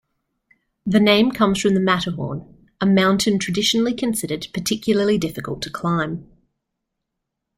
The 0.83 0.99
name 0.99 1.31
comes 1.31 1.61
from 1.61 1.75
the 1.75 1.79
Matterhorn, 1.79 2.67
a 2.81 2.87
mountain 2.87 3.37
traditionally 3.37 3.93
considered 3.93 4.47
particularly 4.51 5.19
difficult 5.19 5.61
to 5.61 5.69
climb. 5.69 6.27